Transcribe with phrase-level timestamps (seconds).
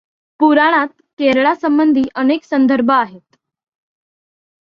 [0.39, 3.35] पुराणात केरळासबंधी अनेक संदर्भ आहेत.